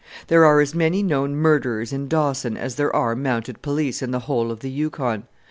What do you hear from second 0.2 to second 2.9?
"There are as many known murderers in Dawson as